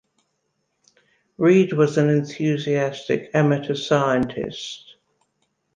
Reade 1.37 1.73
was 1.73 1.99
an 1.99 2.09
enthusiastic 2.09 3.29
amateur 3.35 3.75
scientist. 3.75 4.95